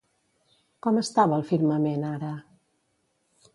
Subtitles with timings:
[0.85, 2.33] Com estava el firmament ara?